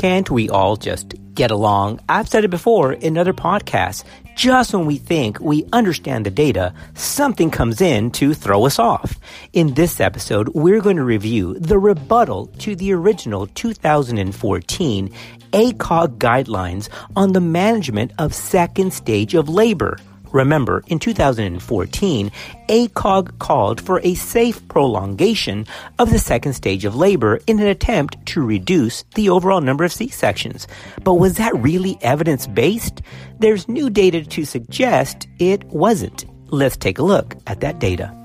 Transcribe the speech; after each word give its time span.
Can't 0.00 0.30
we 0.30 0.48
all 0.48 0.76
just 0.76 1.12
get 1.34 1.50
along? 1.50 2.00
I've 2.08 2.26
said 2.26 2.42
it 2.42 2.48
before 2.48 2.94
in 2.94 3.18
other 3.18 3.34
podcasts. 3.34 4.02
Just 4.34 4.72
when 4.72 4.86
we 4.86 4.96
think 4.96 5.38
we 5.40 5.66
understand 5.74 6.24
the 6.24 6.30
data, 6.30 6.72
something 6.94 7.50
comes 7.50 7.82
in 7.82 8.10
to 8.12 8.32
throw 8.32 8.64
us 8.64 8.78
off. 8.78 9.20
In 9.52 9.74
this 9.74 10.00
episode, 10.00 10.48
we're 10.54 10.80
going 10.80 10.96
to 10.96 11.04
review 11.04 11.52
the 11.58 11.78
rebuttal 11.78 12.46
to 12.60 12.74
the 12.74 12.94
original 12.94 13.46
2014 13.48 15.10
ACOG 15.52 16.16
guidelines 16.16 16.88
on 17.14 17.34
the 17.34 17.42
management 17.42 18.12
of 18.16 18.32
second 18.32 18.94
stage 18.94 19.34
of 19.34 19.50
labor. 19.50 19.98
Remember, 20.32 20.82
in 20.86 20.98
2014, 20.98 22.30
ACOG 22.68 23.38
called 23.38 23.80
for 23.80 24.00
a 24.00 24.14
safe 24.14 24.66
prolongation 24.68 25.66
of 25.98 26.10
the 26.10 26.18
second 26.18 26.52
stage 26.54 26.84
of 26.84 26.94
labor 26.94 27.40
in 27.46 27.58
an 27.58 27.66
attempt 27.66 28.24
to 28.26 28.44
reduce 28.44 29.04
the 29.14 29.30
overall 29.30 29.60
number 29.60 29.84
of 29.84 29.92
C-sections. 29.92 30.68
But 31.02 31.14
was 31.14 31.34
that 31.34 31.56
really 31.56 31.98
evidence 32.02 32.46
based? 32.46 33.02
There's 33.38 33.68
new 33.68 33.90
data 33.90 34.24
to 34.24 34.44
suggest 34.44 35.26
it 35.38 35.64
wasn't. 35.64 36.24
Let's 36.52 36.76
take 36.76 36.98
a 36.98 37.04
look 37.04 37.36
at 37.46 37.60
that 37.60 37.78
data. 37.78 38.19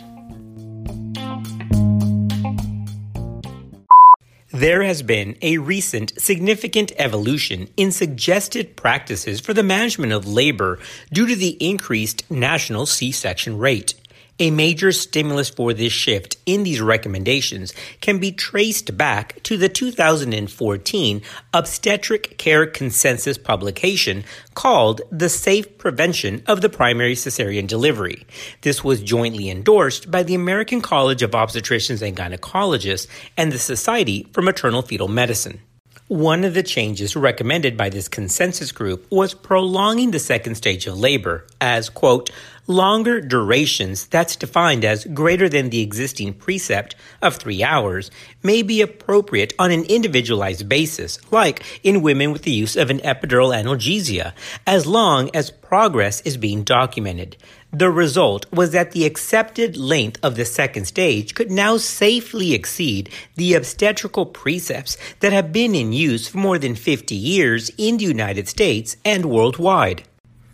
There 4.55 4.83
has 4.83 5.01
been 5.01 5.35
a 5.41 5.57
recent 5.57 6.13
significant 6.17 6.93
evolution 6.95 7.67
in 7.75 7.91
suggested 7.91 8.77
practices 8.77 9.41
for 9.41 9.53
the 9.53 9.63
management 9.63 10.13
of 10.13 10.25
labor 10.25 10.79
due 11.11 11.27
to 11.27 11.35
the 11.35 11.57
increased 11.59 12.23
national 12.31 12.85
C 12.85 13.11
section 13.11 13.57
rate. 13.57 13.95
A 14.37 14.51
major 14.51 14.91
stimulus 14.91 15.49
for 15.49 15.73
this 15.73 15.93
shift 15.93 16.35
in 16.45 16.63
these 16.63 16.81
recommendations 16.81 17.73
can 18.01 18.19
be 18.19 18.33
traced 18.33 18.97
back 18.97 19.41
to 19.43 19.55
the 19.55 19.69
2014 19.69 21.21
Obstetric 21.53 22.37
Care 22.37 22.67
Consensus 22.67 23.37
publication 23.37 24.25
called 24.53 24.99
The 25.09 25.29
Safe 25.29 25.77
Prevention 25.77 26.43
of 26.47 26.59
the 26.59 26.67
Primary 26.67 27.15
Cesarean 27.15 27.65
Delivery. 27.65 28.27
This 28.59 28.83
was 28.83 29.01
jointly 29.01 29.49
endorsed 29.49 30.11
by 30.11 30.23
the 30.23 30.35
American 30.35 30.81
College 30.81 31.23
of 31.23 31.31
Obstetricians 31.31 32.05
and 32.05 32.17
Gynecologists 32.17 33.07
and 33.37 33.53
the 33.53 33.59
Society 33.59 34.27
for 34.33 34.41
Maternal 34.41 34.81
Fetal 34.81 35.07
Medicine. 35.07 35.61
One 36.07 36.43
of 36.43 36.53
the 36.53 36.61
changes 36.61 37.15
recommended 37.15 37.75
by 37.75 37.89
this 37.89 38.07
consensus 38.07 38.71
group 38.71 39.07
was 39.09 39.33
prolonging 39.33 40.11
the 40.11 40.19
second 40.19 40.53
stage 40.53 40.85
of 40.85 40.99
labor 40.99 41.47
as, 41.59 41.89
quote, 41.89 42.29
longer 42.67 43.19
durations 43.19 44.05
that's 44.05 44.35
defined 44.35 44.85
as 44.85 45.05
greater 45.05 45.49
than 45.49 45.71
the 45.71 45.81
existing 45.81 46.35
precept 46.35 46.95
of 47.23 47.37
three 47.37 47.63
hours 47.63 48.11
may 48.43 48.61
be 48.61 48.81
appropriate 48.81 49.53
on 49.57 49.71
an 49.71 49.83
individualized 49.85 50.69
basis, 50.69 51.17
like 51.31 51.63
in 51.81 52.03
women 52.03 52.31
with 52.31 52.43
the 52.43 52.51
use 52.51 52.75
of 52.75 52.91
an 52.91 52.99
epidural 52.99 53.55
analgesia, 53.55 54.33
as 54.67 54.85
long 54.85 55.31
as 55.33 55.49
progress 55.49 56.21
is 56.21 56.37
being 56.37 56.63
documented. 56.63 57.35
The 57.77 57.91
result 57.91 58.45
was 58.53 58.71
that 58.71 58.91
the 58.91 59.05
accepted 59.05 59.75
length 59.75 60.17
of 60.23 60.35
the 60.35 60.45
second 60.45 60.85
stage 60.85 61.35
could 61.35 61.51
now 61.51 61.75
safely 61.75 62.53
exceed 62.53 63.09
the 63.35 63.53
obstetrical 63.53 64.25
precepts 64.25 64.95
that 65.19 65.33
have 65.33 65.51
been 65.51 65.75
in 65.75 65.91
use 65.91 66.25
for 66.25 66.37
more 66.37 66.57
than 66.57 66.75
50 66.75 67.13
years 67.13 67.69
in 67.77 67.97
the 67.97 68.05
United 68.05 68.47
States 68.47 68.95
and 69.03 69.25
worldwide. 69.25 70.03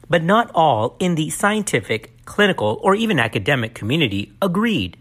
But 0.10 0.24
not 0.24 0.50
all 0.56 0.96
in 1.00 1.14
the 1.14 1.30
scientific, 1.30 2.26
clinical, 2.26 2.80
or 2.82 2.96
even 2.96 3.20
academic 3.20 3.76
community 3.76 4.34
agreed. 4.42 4.98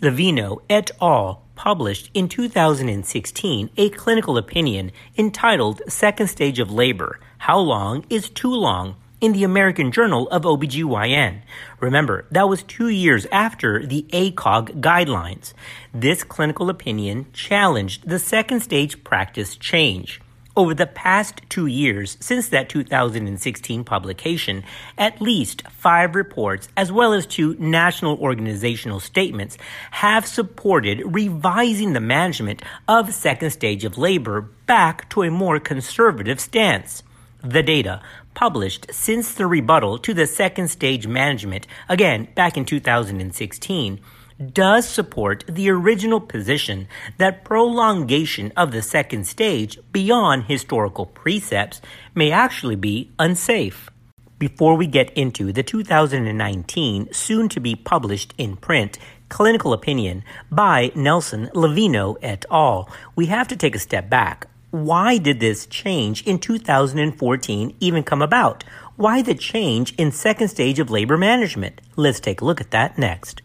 Leveno 0.00 0.62
et 0.70 0.92
al. 1.02 1.42
published 1.56 2.12
in 2.14 2.28
2016 2.28 3.70
a 3.76 3.90
clinical 3.90 4.38
opinion 4.38 4.92
entitled 5.18 5.82
Second 5.88 6.28
Stage 6.28 6.60
of 6.60 6.70
Labor 6.70 7.18
How 7.38 7.58
Long 7.58 8.06
is 8.08 8.30
Too 8.30 8.54
Long? 8.54 8.94
In 9.20 9.32
the 9.32 9.44
American 9.44 9.92
Journal 9.92 10.28
of 10.28 10.42
OBGYN. 10.42 11.40
Remember, 11.80 12.26
that 12.30 12.48
was 12.48 12.62
two 12.62 12.88
years 12.88 13.26
after 13.32 13.84
the 13.86 14.06
ACOG 14.12 14.80
guidelines. 14.80 15.54
This 15.94 16.22
clinical 16.22 16.68
opinion 16.68 17.26
challenged 17.32 18.08
the 18.08 18.18
second 18.18 18.60
stage 18.60 19.02
practice 19.04 19.56
change. 19.56 20.20
Over 20.58 20.72
the 20.72 20.86
past 20.86 21.42
two 21.50 21.66
years 21.66 22.16
since 22.18 22.48
that 22.48 22.70
2016 22.70 23.84
publication, 23.84 24.64
at 24.96 25.20
least 25.20 25.62
five 25.68 26.14
reports, 26.14 26.68
as 26.78 26.90
well 26.90 27.12
as 27.12 27.26
two 27.26 27.56
national 27.58 28.16
organizational 28.18 28.98
statements, 29.00 29.58
have 29.90 30.26
supported 30.26 31.02
revising 31.04 31.92
the 31.92 32.00
management 32.00 32.62
of 32.88 33.12
second 33.12 33.50
stage 33.50 33.84
of 33.84 33.98
labor 33.98 34.40
back 34.66 35.10
to 35.10 35.24
a 35.24 35.30
more 35.30 35.60
conservative 35.60 36.40
stance. 36.40 37.02
The 37.46 37.62
data 37.62 38.02
published 38.34 38.92
since 38.92 39.32
the 39.32 39.46
rebuttal 39.46 39.98
to 39.98 40.12
the 40.12 40.26
second 40.26 40.66
stage 40.66 41.06
management, 41.06 41.68
again 41.88 42.26
back 42.34 42.56
in 42.56 42.64
2016, 42.64 44.00
does 44.52 44.88
support 44.88 45.44
the 45.48 45.70
original 45.70 46.20
position 46.20 46.88
that 47.18 47.44
prolongation 47.44 48.52
of 48.56 48.72
the 48.72 48.82
second 48.82 49.28
stage 49.28 49.78
beyond 49.92 50.46
historical 50.46 51.06
precepts 51.06 51.80
may 52.16 52.32
actually 52.32 52.74
be 52.74 53.12
unsafe. 53.20 53.90
Before 54.40 54.74
we 54.74 54.88
get 54.88 55.10
into 55.12 55.52
the 55.52 55.62
2019 55.62 57.12
soon 57.12 57.48
to 57.50 57.60
be 57.60 57.76
published 57.76 58.34
in 58.36 58.56
print 58.56 58.98
clinical 59.28 59.72
opinion 59.72 60.24
by 60.50 60.90
Nelson 60.96 61.48
Leveno 61.54 62.16
et 62.22 62.44
al., 62.50 62.90
we 63.14 63.26
have 63.26 63.46
to 63.48 63.56
take 63.56 63.76
a 63.76 63.78
step 63.78 64.10
back. 64.10 64.48
Why 64.72 65.18
did 65.18 65.38
this 65.38 65.66
change 65.66 66.26
in 66.26 66.40
2014 66.40 67.76
even 67.78 68.02
come 68.02 68.20
about? 68.20 68.64
Why 68.96 69.22
the 69.22 69.34
change 69.34 69.94
in 69.94 70.10
second 70.10 70.48
stage 70.48 70.80
of 70.80 70.90
labor 70.90 71.16
management? 71.16 71.80
Let's 71.94 72.18
take 72.18 72.40
a 72.40 72.44
look 72.44 72.60
at 72.60 72.72
that 72.72 72.98
next. 72.98 73.42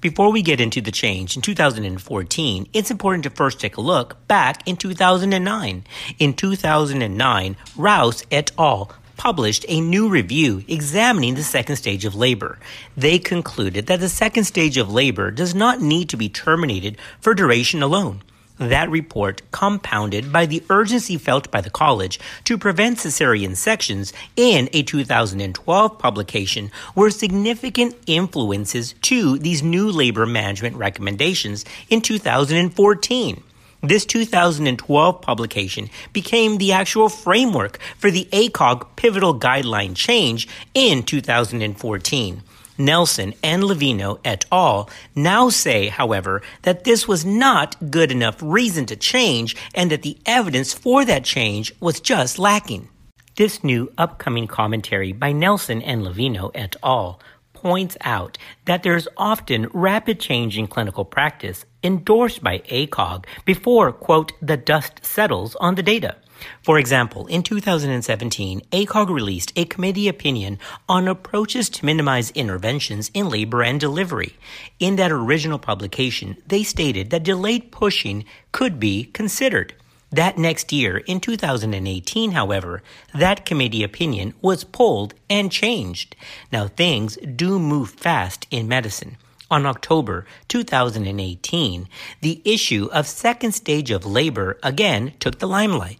Before 0.00 0.32
we 0.32 0.42
get 0.42 0.60
into 0.60 0.80
the 0.80 0.90
change 0.90 1.36
in 1.36 1.42
2014, 1.42 2.68
it's 2.72 2.90
important 2.90 3.22
to 3.22 3.30
first 3.30 3.60
take 3.60 3.76
a 3.76 3.80
look 3.80 4.26
back 4.26 4.66
in 4.66 4.76
2009. 4.76 5.84
In 6.18 6.34
2009, 6.34 7.56
Rouse 7.76 8.24
et 8.32 8.50
al. 8.58 8.90
Published 9.16 9.64
a 9.68 9.80
new 9.80 10.08
review 10.08 10.64
examining 10.68 11.34
the 11.34 11.42
second 11.42 11.76
stage 11.76 12.04
of 12.04 12.14
labor. 12.14 12.58
They 12.96 13.18
concluded 13.18 13.86
that 13.86 14.00
the 14.00 14.08
second 14.08 14.44
stage 14.44 14.76
of 14.76 14.92
labor 14.92 15.30
does 15.30 15.54
not 15.54 15.80
need 15.80 16.08
to 16.10 16.16
be 16.16 16.28
terminated 16.28 16.96
for 17.20 17.34
duration 17.34 17.82
alone. 17.82 18.22
That 18.58 18.90
report 18.90 19.42
compounded 19.50 20.32
by 20.32 20.46
the 20.46 20.62
urgency 20.70 21.16
felt 21.16 21.50
by 21.50 21.62
the 21.62 21.70
college 21.70 22.20
to 22.44 22.58
prevent 22.58 22.98
cesarean 22.98 23.56
sections 23.56 24.12
in 24.36 24.68
a 24.72 24.82
2012 24.82 25.98
publication 25.98 26.70
were 26.94 27.10
significant 27.10 27.96
influences 28.06 28.94
to 29.02 29.38
these 29.38 29.62
new 29.62 29.90
labor 29.90 30.26
management 30.26 30.76
recommendations 30.76 31.64
in 31.88 32.02
2014. 32.02 33.42
This 33.84 34.06
2012 34.06 35.20
publication 35.22 35.90
became 36.12 36.58
the 36.58 36.70
actual 36.70 37.08
framework 37.08 37.80
for 37.98 38.12
the 38.12 38.28
ACOG 38.30 38.86
pivotal 38.94 39.36
guideline 39.36 39.96
change 39.96 40.46
in 40.72 41.02
2014. 41.02 42.42
Nelson 42.78 43.34
and 43.42 43.64
Leveno 43.64 44.20
et 44.24 44.44
al. 44.52 44.88
now 45.16 45.48
say, 45.48 45.88
however, 45.88 46.42
that 46.62 46.84
this 46.84 47.08
was 47.08 47.24
not 47.24 47.90
good 47.90 48.12
enough 48.12 48.36
reason 48.40 48.86
to 48.86 48.94
change 48.94 49.56
and 49.74 49.90
that 49.90 50.02
the 50.02 50.16
evidence 50.26 50.72
for 50.72 51.04
that 51.04 51.24
change 51.24 51.74
was 51.80 51.98
just 51.98 52.38
lacking. 52.38 52.88
This 53.34 53.64
new 53.64 53.92
upcoming 53.98 54.46
commentary 54.46 55.10
by 55.10 55.32
Nelson 55.32 55.82
and 55.82 56.02
Leveno 56.02 56.52
et 56.54 56.76
al. 56.84 57.18
Points 57.62 57.96
out 58.00 58.38
that 58.64 58.82
there's 58.82 59.08
often 59.16 59.68
rapid 59.72 60.18
change 60.18 60.58
in 60.58 60.66
clinical 60.66 61.04
practice 61.04 61.64
endorsed 61.84 62.42
by 62.42 62.58
ACOG 62.58 63.24
before, 63.44 63.92
quote, 63.92 64.32
the 64.42 64.56
dust 64.56 65.04
settles 65.04 65.54
on 65.56 65.76
the 65.76 65.82
data. 65.82 66.16
For 66.62 66.76
example, 66.76 67.26
in 67.26 67.44
2017, 67.44 68.62
ACOG 68.72 69.08
released 69.08 69.52
a 69.54 69.64
committee 69.64 70.08
opinion 70.08 70.58
on 70.88 71.06
approaches 71.06 71.70
to 71.70 71.84
minimize 71.84 72.32
interventions 72.32 73.12
in 73.14 73.28
labor 73.28 73.62
and 73.62 73.78
delivery. 73.78 74.34
In 74.80 74.96
that 74.96 75.12
original 75.12 75.60
publication, 75.60 76.36
they 76.46 76.64
stated 76.64 77.10
that 77.10 77.22
delayed 77.22 77.70
pushing 77.70 78.24
could 78.50 78.80
be 78.80 79.04
considered. 79.04 79.74
That 80.12 80.36
next 80.36 80.72
year, 80.72 80.98
in 80.98 81.20
2018, 81.20 82.32
however, 82.32 82.82
that 83.14 83.46
committee 83.46 83.82
opinion 83.82 84.34
was 84.42 84.62
pulled 84.62 85.14
and 85.30 85.50
changed. 85.50 86.14
Now, 86.52 86.68
things 86.68 87.16
do 87.16 87.58
move 87.58 87.90
fast 87.90 88.46
in 88.50 88.68
medicine. 88.68 89.16
On 89.50 89.64
October 89.64 90.26
2018, 90.48 91.88
the 92.20 92.42
issue 92.44 92.88
of 92.92 93.06
second 93.06 93.52
stage 93.52 93.90
of 93.90 94.04
labor 94.04 94.58
again 94.62 95.14
took 95.18 95.38
the 95.38 95.48
limelight. 95.48 95.98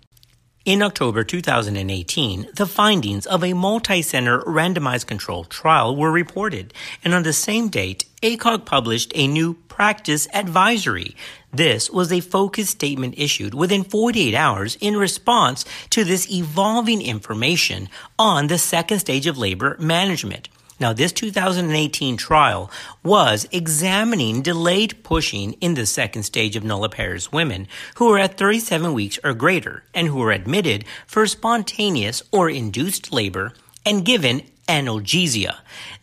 In 0.65 0.81
October 0.81 1.25
2018, 1.25 2.51
the 2.55 2.67
findings 2.67 3.27
of 3.27 3.43
a 3.43 3.53
multi-center 3.53 4.43
randomized 4.43 5.07
controlled 5.07 5.51
trial 5.51 5.97
were 5.97 6.13
reported, 6.13 6.73
and 7.03 7.15
on 7.15 7.25
the 7.25 7.33
same 7.33 7.69
date, 7.69 8.05
ACOG 8.23 8.65
published 8.65 9.11
a 9.17 9.27
new 9.27 9.55
practice 9.55 10.29
advisory. 10.33 11.17
This 11.53 11.91
was 11.91 12.13
a 12.13 12.21
focus 12.21 12.71
statement 12.71 13.17
issued 13.19 13.55
within 13.55 13.83
48 13.83 14.37
hours 14.37 14.77
in 14.81 14.97
response 14.97 15.65
to 15.91 16.05
this 16.05 16.31
evolving 16.31 17.03
information 17.03 17.89
on 18.17 18.47
the 18.47 18.57
second 18.57 19.01
stage 19.01 19.27
of 19.27 19.37
labor 19.37 19.77
management. 19.81 20.49
Now, 20.83 20.93
this 20.93 21.13
2018 21.13 22.17
trial 22.17 22.69
was 23.05 23.47
examining 23.53 24.43
delayed 24.43 25.05
pushing 25.05 25.53
in 25.61 25.75
the 25.75 25.87
second 25.87 26.25
stage 26.25 26.57
of 26.57 26.65
nulliparous 26.65 27.31
women 27.31 27.69
who 27.95 28.09
were 28.09 28.19
at 28.19 28.37
37 28.37 28.93
weeks 28.93 29.17
or 29.23 29.33
greater 29.33 29.85
and 29.95 30.09
who 30.09 30.17
were 30.17 30.33
admitted 30.33 30.85
for 31.07 31.25
spontaneous 31.29 32.21
or 32.33 32.51
induced 32.51 33.13
labor 33.13 33.53
and 33.87 34.05
given 34.05 34.43
analgesia. 34.67 35.59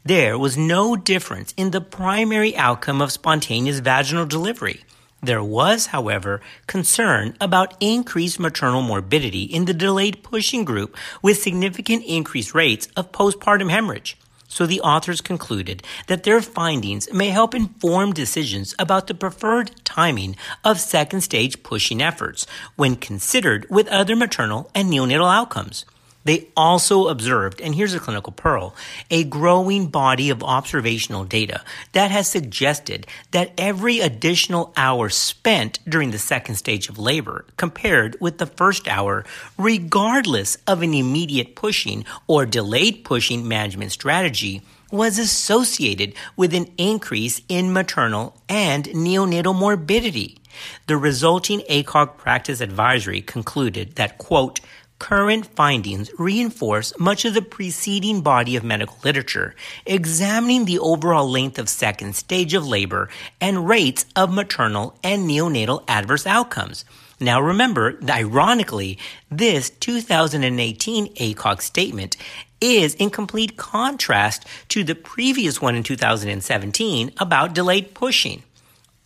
There 0.05 0.39
was 0.39 0.55
no 0.55 0.95
difference 0.95 1.53
in 1.57 1.71
the 1.71 1.81
primary 1.81 2.55
outcome 2.55 3.01
of 3.01 3.11
spontaneous 3.11 3.79
vaginal 3.79 4.25
delivery. 4.25 4.85
There 5.21 5.43
was, 5.43 5.87
however, 5.87 6.39
concern 6.67 7.35
about 7.41 7.75
increased 7.81 8.39
maternal 8.39 8.81
morbidity 8.81 9.43
in 9.43 9.65
the 9.65 9.73
delayed 9.73 10.23
pushing 10.23 10.63
group 10.63 10.95
with 11.21 11.43
significant 11.43 12.05
increased 12.05 12.55
rates 12.55 12.87
of 12.95 13.11
postpartum 13.11 13.69
hemorrhage. 13.69 14.15
So 14.49 14.65
the 14.65 14.81
authors 14.81 15.21
concluded 15.21 15.83
that 16.07 16.23
their 16.23 16.41
findings 16.41 17.11
may 17.13 17.29
help 17.29 17.53
inform 17.53 18.13
decisions 18.13 18.75
about 18.77 19.07
the 19.07 19.13
preferred 19.13 19.71
timing 19.85 20.35
of 20.65 20.79
second 20.79 21.21
stage 21.21 21.61
pushing 21.63 22.01
efforts 22.01 22.45
when 22.75 22.95
considered 22.95 23.65
with 23.69 23.87
other 23.87 24.15
maternal 24.15 24.69
and 24.73 24.89
neonatal 24.89 25.31
outcomes. 25.31 25.85
They 26.25 26.49
also 26.55 27.07
observed, 27.07 27.61
and 27.61 27.73
here's 27.73 27.93
a 27.93 27.99
clinical 27.99 28.33
pearl, 28.33 28.75
a 29.09 29.23
growing 29.23 29.87
body 29.87 30.29
of 30.29 30.43
observational 30.43 31.23
data 31.23 31.63
that 31.93 32.11
has 32.11 32.27
suggested 32.27 33.07
that 33.31 33.53
every 33.57 33.99
additional 33.99 34.73
hour 34.75 35.09
spent 35.09 35.79
during 35.87 36.11
the 36.11 36.19
second 36.19 36.55
stage 36.55 36.89
of 36.89 36.99
labor 36.99 37.45
compared 37.55 38.17
with 38.19 38.37
the 38.37 38.45
first 38.45 38.87
hour, 38.87 39.23
regardless 39.57 40.57
of 40.67 40.81
an 40.81 40.93
immediate 40.93 41.55
pushing 41.55 42.05
or 42.27 42.45
delayed 42.45 43.03
pushing 43.05 43.47
management 43.47 43.91
strategy, 43.91 44.61
was 44.91 45.19
associated 45.19 46.13
with 46.35 46.53
an 46.53 46.67
increase 46.77 47.41
in 47.47 47.71
maternal 47.71 48.35
and 48.49 48.85
neonatal 48.85 49.55
morbidity. 49.55 50.39
The 50.87 50.97
resulting 50.97 51.61
ACOG 51.69 52.17
practice 52.17 52.59
advisory 52.59 53.21
concluded 53.21 53.95
that, 53.95 54.17
quote, 54.17 54.59
current 54.99 55.45
findings 55.45 56.11
reinforce 56.19 56.93
much 56.99 57.25
of 57.25 57.33
the 57.33 57.41
preceding 57.41 58.21
body 58.21 58.55
of 58.55 58.63
medical 58.63 58.97
literature 59.03 59.55
examining 59.85 60.65
the 60.65 60.79
overall 60.79 61.29
length 61.29 61.57
of 61.57 61.69
second 61.69 62.15
stage 62.15 62.53
of 62.53 62.67
labor 62.67 63.09
and 63.41 63.67
rates 63.67 64.05
of 64.15 64.31
maternal 64.31 64.97
and 65.03 65.27
neonatal 65.27 65.83
adverse 65.87 66.27
outcomes. 66.27 66.85
Now 67.19 67.41
remember, 67.41 67.99
ironically, 68.07 68.97
this 69.29 69.69
2018 69.69 71.13
ACOG 71.15 71.61
statement 71.61 72.15
is 72.61 72.95
in 72.95 73.09
complete 73.09 73.57
contrast 73.57 74.45
to 74.69 74.83
the 74.83 74.95
previous 74.95 75.61
one 75.61 75.75
in 75.75 75.83
2017 75.83 77.11
about 77.17 77.53
delayed 77.53 77.93
pushing. 77.93 78.43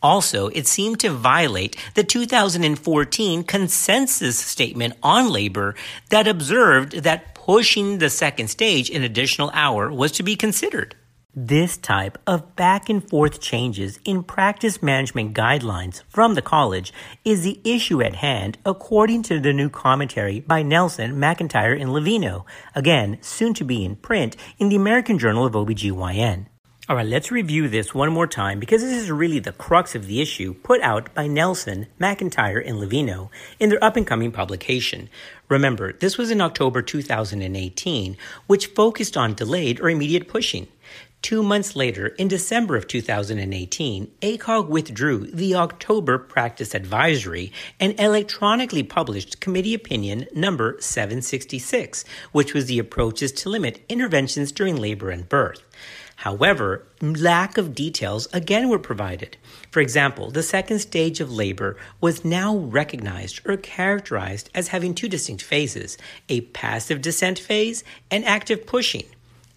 Also, 0.03 0.49
it 0.49 0.67
seemed 0.67 0.99
to 0.99 1.09
violate 1.09 1.77
the 1.95 2.03
2014 2.03 3.43
consensus 3.45 4.37
statement 4.37 4.93
on 5.01 5.31
labor 5.31 5.73
that 6.09 6.27
observed 6.27 7.03
that 7.03 7.33
pushing 7.33 7.97
the 7.97 8.09
second 8.09 8.49
stage 8.49 8.89
an 8.89 9.03
additional 9.03 9.49
hour 9.53 9.91
was 9.91 10.11
to 10.11 10.21
be 10.21 10.35
considered. 10.35 10.95
This 11.35 11.77
type 11.77 12.19
of 12.27 12.55
back 12.55 12.89
and 12.89 13.09
forth 13.09 13.41
changes 13.41 13.99
in 14.05 14.23
practice 14.23 14.83
management 14.83 15.33
guidelines 15.33 16.03
from 16.07 16.35
the 16.35 16.43
college 16.43 16.93
is 17.25 17.43
the 17.43 17.59
issue 17.63 18.03
at 18.03 18.17
hand 18.17 18.59
according 18.65 19.23
to 19.23 19.39
the 19.39 19.51
new 19.51 19.67
commentary 19.67 20.41
by 20.41 20.61
Nelson, 20.61 21.13
McIntire, 21.15 21.81
and 21.81 21.89
Leveno, 21.89 22.45
again, 22.75 23.17
soon 23.21 23.55
to 23.55 23.63
be 23.63 23.83
in 23.83 23.95
print 23.95 24.35
in 24.59 24.69
the 24.69 24.75
American 24.75 25.17
Journal 25.17 25.45
of 25.45 25.53
OBGYN. 25.53 26.45
All 26.89 26.97
right, 26.97 27.05
let's 27.05 27.31
review 27.31 27.69
this 27.69 27.95
one 27.95 28.11
more 28.11 28.27
time 28.27 28.59
because 28.59 28.81
this 28.81 29.01
is 29.01 29.09
really 29.09 29.39
the 29.39 29.53
crux 29.53 29.95
of 29.95 30.05
the 30.05 30.19
issue 30.19 30.53
put 30.53 30.81
out 30.81 31.13
by 31.13 31.27
Nelson, 31.27 31.87
McIntire, 31.97 32.61
and 32.61 32.77
Leveno 32.77 33.29
in 33.57 33.69
their 33.69 33.81
up 33.81 33.95
and 33.95 34.05
coming 34.05 34.33
publication. 34.33 35.07
Remember, 35.47 35.93
this 35.93 36.17
was 36.17 36.29
in 36.29 36.41
October 36.41 36.81
2018, 36.81 38.17
which 38.47 38.65
focused 38.65 39.15
on 39.15 39.33
delayed 39.33 39.79
or 39.79 39.89
immediate 39.89 40.27
pushing. 40.27 40.67
Two 41.21 41.41
months 41.41 41.73
later, 41.73 42.07
in 42.07 42.27
December 42.27 42.75
of 42.75 42.85
2018, 42.85 44.11
ACOG 44.21 44.67
withdrew 44.67 45.27
the 45.27 45.55
October 45.55 46.17
practice 46.17 46.75
advisory 46.75 47.53
and 47.79 47.97
electronically 47.97 48.83
published 48.83 49.39
committee 49.39 49.73
opinion 49.73 50.25
number 50.35 50.75
766, 50.81 52.03
which 52.33 52.53
was 52.53 52.65
the 52.65 52.77
approaches 52.77 53.31
to 53.31 53.47
limit 53.47 53.85
interventions 53.87 54.51
during 54.51 54.75
labor 54.75 55.11
and 55.11 55.29
birth. 55.29 55.63
However, 56.23 56.87
lack 57.01 57.57
of 57.57 57.75
details 57.75 58.29
again 58.31 58.69
were 58.69 58.79
provided. 58.79 59.35
For 59.71 59.81
example, 59.81 60.31
the 60.31 60.41
second 60.41 60.79
stage 60.79 61.19
of 61.19 61.29
labor 61.29 61.75
was 61.99 62.23
now 62.23 62.55
recognized 62.55 63.41
or 63.45 63.57
characterized 63.57 64.49
as 64.55 64.69
having 64.69 64.95
two 64.95 65.09
distinct 65.09 65.43
phases 65.43 65.97
a 66.29 66.39
passive 66.39 67.01
descent 67.01 67.39
phase 67.39 67.83
and 68.09 68.23
active 68.23 68.65
pushing. 68.65 69.03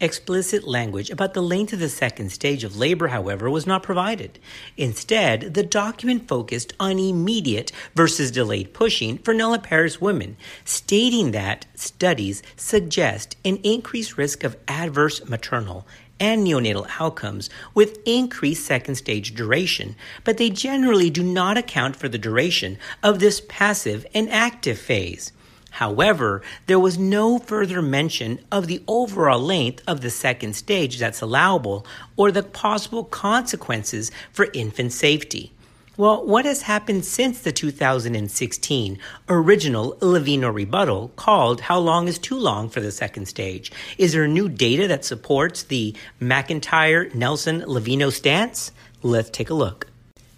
Explicit 0.01 0.67
language 0.67 1.09
about 1.09 1.35
the 1.35 1.41
length 1.41 1.73
of 1.73 1.79
the 1.79 1.89
second 1.89 2.31
stage 2.31 2.65
of 2.65 2.77
labor, 2.77 3.09
however, 3.09 3.49
was 3.49 3.67
not 3.67 3.85
provided. 3.85 4.39
Instead, 4.77 5.55
the 5.55 5.63
document 5.63 6.27
focused 6.27 6.75
on 6.81 6.99
immediate 6.99 7.71
versus 7.95 8.33
delayed 8.33 8.75
pushing 8.75 9.19
for 9.19 9.33
nulliparous 9.33 10.01
women, 10.01 10.37
stating 10.65 11.31
that 11.31 11.65
studies 11.77 12.43
suggest 12.57 13.37
an 13.45 13.57
increased 13.63 14.19
risk 14.19 14.43
of 14.43 14.57
adverse 14.69 15.27
maternal 15.29 15.87
and 16.19 16.47
neonatal 16.47 16.89
outcomes 16.99 17.51
with 17.75 17.99
increased 18.07 18.65
second 18.65 18.95
stage 18.95 19.35
duration, 19.35 19.97
but 20.25 20.37
they 20.37 20.51
generally 20.51 21.11
do 21.11 21.23
not 21.23 21.59
account 21.59 21.97
for 21.97 22.09
the 22.09 22.19
duration 22.19 22.79
of 23.03 23.19
this 23.19 23.43
passive 23.49 24.07
and 24.15 24.31
active 24.31 24.79
phase. 24.79 25.33
However, 25.73 26.41
there 26.67 26.81
was 26.81 26.97
no 26.97 27.39
further 27.39 27.83
mention 27.83 28.39
of 28.51 28.67
the 28.67 28.83
overall 28.89 29.39
length 29.39 29.83
of 29.87 30.01
the 30.01 30.09
second 30.09 30.57
stage 30.57 30.99
that's 30.99 31.21
allowable 31.21 31.87
or 32.17 32.33
the 32.33 32.43
possible 32.43 33.05
consequences 33.05 34.11
for 34.33 34.49
infant 34.55 34.95
safety. 34.95 35.53
Well, 35.99 36.27
what 36.27 36.45
has 36.45 36.61
happened 36.61 37.07
since 37.07 37.41
the 37.41 37.53
2016 37.53 38.99
original 39.31 39.97
Leveno 40.01 40.53
rebuttal 40.53 41.11
called 41.17 41.63
How 41.63 41.79
Long 41.79 42.07
is 42.07 42.19
Too 42.19 42.39
Long 42.39 42.69
for 42.69 42.81
the 42.81 42.93
Second 42.93 43.29
Stage? 43.29 43.73
Is 43.97 44.13
there 44.13 44.29
new 44.29 44.51
data 44.51 44.87
that 44.89 45.07
supports 45.07 45.63
the 45.63 45.97
McIntire 46.21 47.15
Nelson 47.15 47.63
Leveno 47.63 48.13
stance? 48.13 48.73
Let's 49.03 49.31
take 49.31 49.49
a 49.49 49.55
look. 49.55 49.87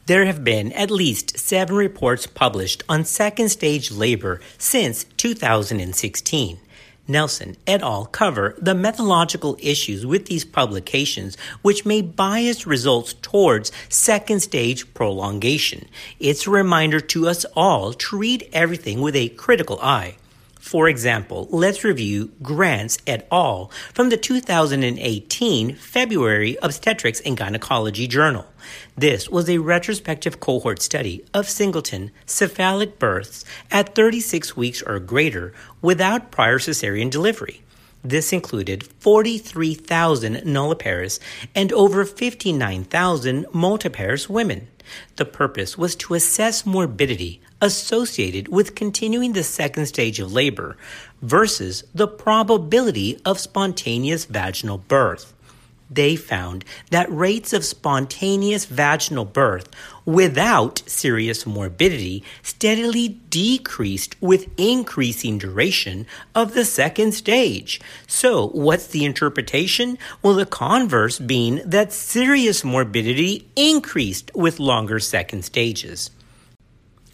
There 0.06 0.26
have 0.26 0.44
been 0.44 0.70
at 0.74 0.92
least 0.92 1.36
seven 1.40 1.74
reports 1.74 2.28
published 2.28 2.84
on 2.88 3.04
second 3.04 3.48
stage 3.48 3.90
labor 3.90 4.40
since 4.58 5.06
2016. 5.16 6.60
Nelson 7.08 7.56
et 7.66 7.82
al. 7.82 8.04
cover 8.06 8.54
the 8.58 8.74
methodological 8.74 9.56
issues 9.60 10.04
with 10.04 10.26
these 10.26 10.44
publications, 10.44 11.36
which 11.62 11.86
may 11.86 12.02
bias 12.02 12.66
results 12.66 13.14
towards 13.22 13.72
second 13.88 14.40
stage 14.40 14.92
prolongation. 14.92 15.88
It's 16.20 16.46
a 16.46 16.50
reminder 16.50 17.00
to 17.00 17.26
us 17.26 17.46
all 17.56 17.94
to 17.94 18.18
read 18.18 18.48
everything 18.52 19.00
with 19.00 19.16
a 19.16 19.30
critical 19.30 19.80
eye. 19.80 20.16
For 20.58 20.88
example, 20.88 21.46
let's 21.50 21.84
review 21.84 22.32
Grantz 22.42 22.98
et 23.06 23.26
al. 23.30 23.70
from 23.94 24.08
the 24.08 24.16
2018 24.16 25.76
February 25.76 26.56
Obstetrics 26.62 27.20
and 27.20 27.36
Gynecology 27.36 28.06
Journal. 28.06 28.46
This 28.96 29.28
was 29.28 29.48
a 29.48 29.58
retrospective 29.58 30.40
cohort 30.40 30.82
study 30.82 31.24
of 31.32 31.48
singleton 31.48 32.10
cephalic 32.26 32.98
births 32.98 33.44
at 33.70 33.94
36 33.94 34.56
weeks 34.56 34.82
or 34.82 34.98
greater 34.98 35.54
without 35.80 36.30
prior 36.30 36.58
cesarean 36.58 37.10
delivery. 37.10 37.62
This 38.02 38.32
included 38.32 38.84
43,000 38.84 40.44
nulliparous 40.44 41.20
and 41.54 41.72
over 41.72 42.04
59,000 42.04 43.46
multiparous 43.46 44.28
women. 44.28 44.68
The 45.16 45.24
purpose 45.24 45.76
was 45.76 45.96
to 45.96 46.14
assess 46.14 46.64
morbidity 46.64 47.40
associated 47.60 48.48
with 48.48 48.74
continuing 48.74 49.32
the 49.32 49.42
second 49.42 49.86
stage 49.86 50.20
of 50.20 50.32
labor 50.32 50.76
versus 51.22 51.84
the 51.94 52.08
probability 52.08 53.20
of 53.24 53.38
spontaneous 53.38 54.24
vaginal 54.24 54.78
birth 54.78 55.34
they 55.90 56.16
found 56.16 56.64
that 56.90 57.10
rates 57.10 57.52
of 57.52 57.64
spontaneous 57.64 58.66
vaginal 58.66 59.24
birth 59.24 59.68
without 60.04 60.82
serious 60.86 61.46
morbidity 61.46 62.22
steadily 62.42 63.08
decreased 63.30 64.20
with 64.20 64.48
increasing 64.58 65.38
duration 65.38 66.06
of 66.34 66.54
the 66.54 66.64
second 66.64 67.12
stage. 67.12 67.80
So, 68.06 68.48
what's 68.48 68.88
the 68.88 69.04
interpretation? 69.04 69.98
Well, 70.22 70.34
the 70.34 70.46
converse 70.46 71.18
being 71.18 71.62
that 71.64 71.92
serious 71.92 72.64
morbidity 72.64 73.48
increased 73.56 74.30
with 74.34 74.60
longer 74.60 74.98
second 75.00 75.44
stages. 75.44 76.10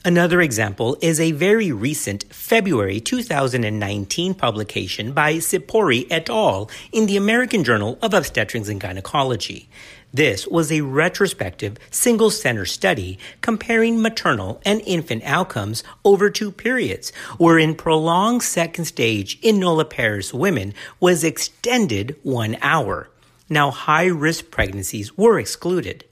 Another 0.06 0.42
example 0.42 0.98
is 1.00 1.18
a 1.18 1.32
very 1.32 1.72
recent 1.72 2.24
February 2.28 3.00
2019 3.00 4.34
publication 4.34 5.14
by 5.14 5.36
Zipori 5.36 6.06
et 6.10 6.28
al. 6.28 6.70
in 6.92 7.06
the 7.06 7.16
American 7.16 7.64
Journal 7.64 7.98
of 8.02 8.12
Obstetrics 8.12 8.68
and 8.68 8.78
Gynecology. 8.78 9.66
This 10.12 10.46
was 10.46 10.70
a 10.70 10.82
retrospective 10.82 11.78
single 11.90 12.28
center 12.28 12.66
study 12.66 13.18
comparing 13.40 14.02
maternal 14.02 14.60
and 14.66 14.82
infant 14.84 15.22
outcomes 15.24 15.82
over 16.04 16.28
two 16.28 16.52
periods, 16.52 17.10
wherein 17.38 17.74
prolonged 17.74 18.42
second 18.42 18.84
stage 18.84 19.38
in 19.40 19.58
nulliparous 19.58 20.34
women 20.34 20.74
was 21.00 21.24
extended 21.24 22.14
one 22.22 22.58
hour. 22.60 23.08
Now, 23.48 23.70
high 23.70 24.08
risk 24.08 24.50
pregnancies 24.50 25.16
were 25.16 25.38
excluded 25.38 26.04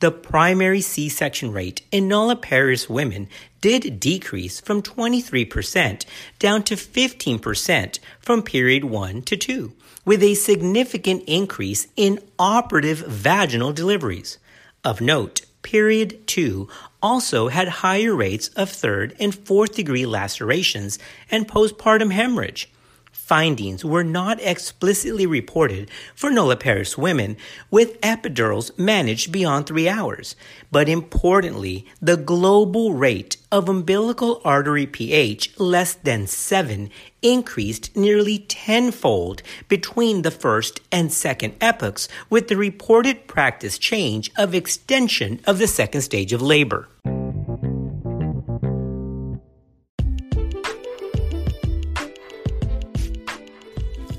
the 0.00 0.10
primary 0.10 0.80
C 0.80 1.08
section 1.08 1.52
rate 1.52 1.82
in 1.90 2.08
nulliparous 2.08 2.88
women 2.88 3.28
did 3.60 3.98
decrease 4.00 4.60
from 4.60 4.82
23% 4.82 6.04
down 6.38 6.62
to 6.64 6.76
15% 6.76 7.98
from 8.20 8.42
period 8.42 8.84
1 8.84 9.22
to 9.22 9.36
2, 9.36 9.72
with 10.04 10.22
a 10.22 10.34
significant 10.34 11.22
increase 11.26 11.86
in 11.96 12.20
operative 12.38 12.98
vaginal 12.98 13.72
deliveries. 13.72 14.38
Of 14.84 15.00
note, 15.00 15.42
period 15.62 16.26
2 16.26 16.68
also 17.02 17.48
had 17.48 17.68
higher 17.68 18.14
rates 18.14 18.48
of 18.48 18.68
third 18.68 19.16
and 19.18 19.34
fourth 19.34 19.74
degree 19.74 20.04
lacerations 20.04 20.98
and 21.30 21.48
postpartum 21.48 22.12
hemorrhage 22.12 22.68
findings 23.24 23.82
were 23.84 24.04
not 24.04 24.38
explicitly 24.42 25.26
reported 25.26 25.90
for 26.14 26.30
nulliparous 26.30 26.98
women 26.98 27.36
with 27.70 27.98
epidurals 28.02 28.76
managed 28.78 29.32
beyond 29.32 29.66
three 29.66 29.88
hours. 29.88 30.36
But 30.70 30.90
importantly, 30.90 31.86
the 32.02 32.18
global 32.18 32.92
rate 32.92 33.38
of 33.50 33.68
umbilical 33.68 34.42
artery 34.44 34.86
pH 34.86 35.58
less 35.58 35.94
than 35.94 36.26
7 36.26 36.90
increased 37.22 37.96
nearly 37.96 38.40
tenfold 38.40 39.42
between 39.68 40.20
the 40.20 40.30
first 40.30 40.80
and 40.92 41.10
second 41.10 41.54
epochs 41.62 42.08
with 42.28 42.48
the 42.48 42.56
reported 42.56 43.26
practice 43.26 43.78
change 43.78 44.30
of 44.36 44.54
extension 44.54 45.40
of 45.46 45.58
the 45.58 45.66
second 45.66 46.02
stage 46.02 46.34
of 46.34 46.42
labor. 46.42 46.88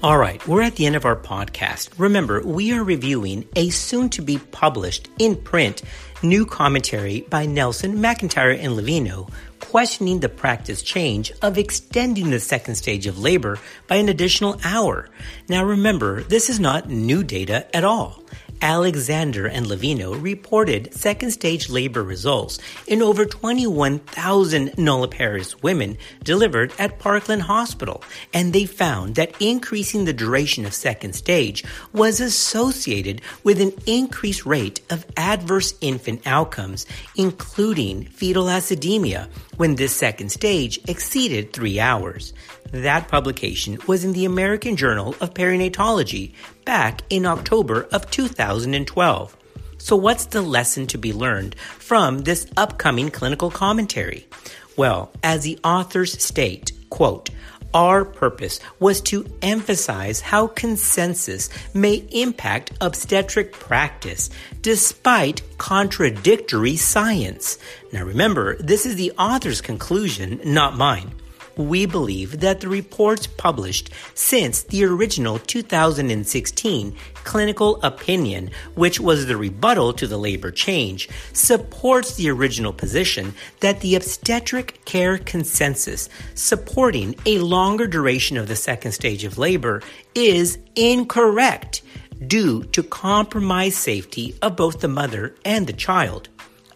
All 0.06 0.20
right, 0.20 0.48
we're 0.48 0.62
at 0.62 0.76
the 0.76 0.86
end 0.86 0.96
of 0.96 1.04
our 1.06 1.16
podcast. 1.16 1.90
Remember, 1.98 2.40
we 2.46 2.72
are 2.74 2.84
reviewing 2.84 3.48
a 3.56 3.72
soon 3.72 4.10
to 4.10 4.22
be 4.22 4.38
published 4.38 5.10
in 5.18 5.36
print 5.36 5.82
new 6.22 6.46
commentary 6.46 7.22
by 7.22 7.48
Nelson, 7.48 7.96
McIntire, 7.96 8.56
and 8.56 8.74
Leveno 8.74 9.28
questioning 9.60 10.20
the 10.20 10.30
practice 10.30 10.84
change 10.84 11.32
of 11.42 11.58
extending 11.58 12.30
the 12.30 12.40
second 12.40 12.76
stage 12.76 13.08
of 13.08 13.18
labor 13.18 13.58
by 13.88 13.96
an 13.96 14.08
additional 14.08 14.60
hour. 14.64 15.10
Now 15.50 15.66
remember, 15.66 16.22
this 16.22 16.52
is 16.52 16.60
not 16.60 16.88
new 16.88 17.24
data 17.24 17.76
at 17.76 17.84
all. 17.84 18.24
Alexander 18.66 19.46
and 19.46 19.68
Leveno 19.68 20.20
reported 20.20 20.92
second 20.92 21.30
stage 21.30 21.70
labor 21.70 22.02
results 22.02 22.58
in 22.88 23.04
over 23.04 23.24
21,000 23.24 24.72
nulliparous 24.72 25.62
women 25.62 25.96
delivered 26.24 26.74
at 26.80 26.98
Parkland 26.98 27.44
Hospital, 27.44 28.04
and 28.34 28.54
they 28.54 28.66
found 28.66 29.14
that 29.16 29.40
increasing 29.40 30.06
the 30.06 30.14
duration 30.14 30.66
of 30.66 30.74
second 30.74 31.14
stage 31.14 31.64
was 31.94 32.20
associated 32.20 33.22
with 33.44 33.62
an 33.62 33.72
increased 33.86 34.48
rate 34.48 34.82
of 34.90 35.06
adverse 35.16 35.76
infant 35.80 36.26
outcomes, 36.26 36.88
including 37.16 38.06
fetal 38.06 38.46
acidemia, 38.46 39.30
when 39.58 39.76
this 39.76 39.96
second 39.96 40.30
stage 40.30 40.80
exceeded 40.88 41.54
three 41.54 41.80
hours. 41.80 42.34
That 42.72 43.10
publication 43.10 43.78
was 43.88 44.04
in 44.04 44.14
the 44.14 44.26
American 44.26 44.76
Journal 44.76 45.16
of 45.22 45.36
Perinatology 45.36 46.34
back 46.66 47.04
in 47.10 47.26
October 47.26 47.88
of 47.92 48.10
2012. 48.12 49.38
So, 49.78 49.96
what's 49.96 50.26
the 50.26 50.42
lesson 50.42 50.88
to 50.88 50.98
be 50.98 51.14
learned 51.14 51.56
from 51.60 52.20
this 52.20 52.48
upcoming 52.58 53.12
clinical 53.12 53.52
commentary? 53.52 54.28
Well, 54.76 55.12
as 55.24 55.44
the 55.44 55.60
authors 55.64 56.22
state, 56.22 56.72
quote, 56.90 57.30
our 57.74 58.06
purpose 58.06 58.60
was 58.80 59.02
to 59.02 59.26
emphasize 59.42 60.22
how 60.22 60.48
consensus 60.48 61.50
may 61.74 61.96
impact 62.12 62.72
obstetric 62.82 63.52
practice 63.52 64.30
despite 64.62 65.42
contradictory 65.58 66.78
science. 66.78 67.58
Now 67.92 68.06
remember, 68.06 68.56
this 68.58 68.86
is 68.86 68.96
the 68.96 69.12
author's 69.20 69.62
conclusion, 69.62 70.40
not 70.46 70.76
mine 70.78 71.12
we 71.58 71.86
believe 71.86 72.40
that 72.40 72.62
the 72.62 72.68
reports 72.68 73.28
published 73.28 73.90
since 74.14 74.64
the 74.64 74.84
original 74.86 75.40
2016 75.40 76.96
clinical 77.24 77.82
opinion, 77.82 78.52
which 78.76 79.00
was 79.00 79.26
the 79.26 79.38
rebuttal 79.38 79.94
to 79.94 80.08
the 80.08 80.18
labor 80.18 80.52
change, 80.52 81.10
supports 81.34 82.16
the 82.16 82.30
original 82.30 82.74
position 82.74 83.34
that 83.60 83.82
the 83.82 83.96
obstetric 83.96 84.84
care 84.86 85.18
consensus 85.18 86.10
supporting 86.34 87.16
a 87.26 87.40
longer 87.40 87.88
duration 87.88 88.38
of 88.38 88.48
the 88.48 88.56
second 88.56 88.92
stage 88.92 89.24
of 89.24 89.38
labor 89.38 89.82
is 90.14 90.58
incorrect 90.76 91.82
due 92.28 92.64
to 92.64 92.82
compromised 92.84 93.78
safety 93.78 94.36
of 94.42 94.56
both 94.56 94.80
the 94.80 94.88
mother 94.88 95.36
and 95.44 95.68
the 95.68 95.74
child. 95.74 96.30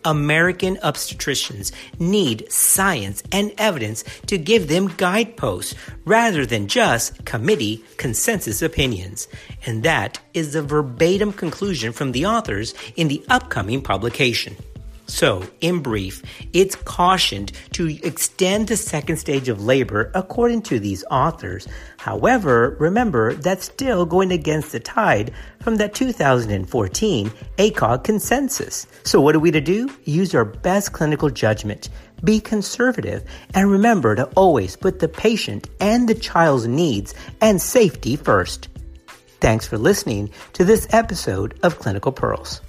American 0.06 0.77
obstetricians 0.77 1.72
need 2.00 2.51
science 2.51 3.24
and 3.32 3.53
evidence 3.58 4.03
to 4.27 4.38
give 4.38 4.68
them 4.68 4.88
guideposts 4.98 5.75
rather 6.06 6.46
than 6.46 6.68
just 6.68 7.25
committee 7.25 7.84
consensus 7.98 8.62
opinions. 8.62 9.27
And 9.65 9.84
that 9.84 10.20
is 10.34 10.53
the 10.53 10.62
verbatim 10.62 11.34
conclusion 11.34 11.91
from 11.91 12.12
the 12.12 12.25
authors 12.25 12.74
in 12.96 13.08
the 13.08 13.24
upcoming 13.29 13.82
publication. 13.82 14.56
So, 15.10 15.44
in 15.60 15.80
brief, 15.80 16.22
it's 16.54 16.75
cautioned 16.75 17.51
to 17.72 17.89
extend 18.06 18.68
the 18.68 18.78
second 18.78 19.18
stage 19.18 19.50
of 19.50 19.66
labor 19.66 20.12
according 20.13 20.62
to 20.63 20.80
these 20.80 21.04
authors. 21.10 21.68
However, 21.98 22.78
remember 22.80 23.34
that's 23.34 23.66
still 23.66 24.06
going 24.06 24.32
against 24.32 24.72
the 24.72 24.80
tide 24.80 25.34
from 25.62 25.78
that 25.78 25.96
2014 25.96 27.32
ACOG 27.58 28.04
consensus. 28.04 28.86
So, 29.04 29.20
what 29.20 29.36
are 29.36 29.39
we 29.39 29.50
to 29.50 29.60
do? 29.60 29.89
Use 30.06 30.36
our 30.36 30.46
best 30.46 30.94
clinical 30.94 31.32
judgment. 31.32 31.89
Be 32.24 32.39
conservative 32.39 33.24
and 33.56 33.72
remember 33.72 34.13
to 34.13 34.25
always 34.36 34.75
put 34.75 35.00
the 35.00 35.08
patient 35.08 35.68
and 35.80 36.08
the 36.08 36.13
child's 36.13 36.68
needs 36.68 37.16
and 37.42 37.60
safety 37.60 38.16
first. 38.16 38.68
Thanks 39.42 39.66
for 39.66 39.80
listening 39.80 40.30
to 40.54 40.63
this 40.63 40.88
episode 40.92 41.60
of 41.63 41.80
Clinical 41.80 42.12
Pearls. 42.12 42.62